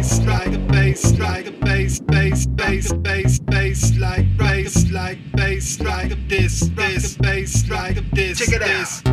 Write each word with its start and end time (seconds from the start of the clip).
bass, 0.00 0.20
like 0.20 0.54
a 0.54 0.58
bass, 0.58 1.18
like 1.18 1.46
a 1.46 1.50
bass, 1.50 2.00
bass, 2.00 2.46
bass, 2.46 2.92
bass, 2.92 3.38
bass, 3.38 3.98
like 3.98 4.36
bass, 4.38 4.90
like 4.90 5.18
bass, 5.32 5.78
like 5.80 6.16
this, 6.26 6.60
this, 6.74 7.18
bass, 7.18 7.68
like 7.68 8.10
this, 8.12 8.38
check 8.38 8.62
it 8.62 8.62
out. 8.62 9.09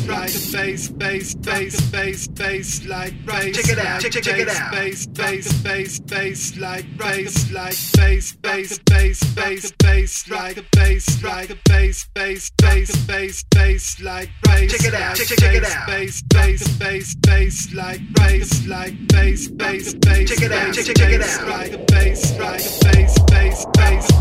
Bass, 0.00 0.52
bass, 0.52 0.88
bass, 1.34 1.34
bass, 1.90 2.26
bass 2.28 2.86
like 2.86 3.26
bass. 3.26 3.56
Check 3.56 3.68
it 3.72 3.78
out, 3.78 4.02
like 4.02 4.12
check- 4.12 4.22
check 4.22 4.38
it 4.38 4.46
bass, 4.46 4.60
out. 4.60 4.72
Bass, 4.72 5.06
bass, 5.06 5.52
bass, 5.62 5.98
bass 6.00 6.56
like 6.56 6.98
bass, 6.98 7.52
like 7.52 7.76
bass, 7.96 8.32
bass, 8.36 8.78
bass, 8.78 9.32
bass, 9.34 9.72
bass 9.78 10.30
like 10.30 10.70
bass, 10.72 11.22
like 11.22 11.64
bass, 11.64 12.06
bass, 12.14 12.50
bass, 12.58 13.04
bass, 13.06 13.44
bass 13.50 14.00
like 14.02 14.30
bass. 14.42 14.72
Check 14.72 14.86
it 14.86 14.94
out, 14.94 15.00
like 15.00 15.16
check- 15.28 15.38
check 15.38 15.54
it 15.54 15.62
bass, 15.62 15.74
out. 15.74 15.86
Bass, 15.86 16.22
bass, 16.22 16.74
bass, 16.76 17.14
bass 17.16 17.74
like 17.74 18.00
bass, 18.14 18.66
like 18.66 19.08
bass, 19.08 19.48
bass, 19.48 19.94
bass, 19.94 20.28
Check 20.30 20.42
it 20.42 20.52
out, 20.52 20.66
bass, 20.74 20.86
check- 20.86 20.96
check 20.96 21.12
it 21.12 21.20
bass, 21.20 21.38
out. 21.38 21.48
Like 21.48 21.86
bass, 21.86 22.38
like 22.38 22.62
bass, 22.92 23.18
bass, 23.30 23.66
bass, 23.74 24.16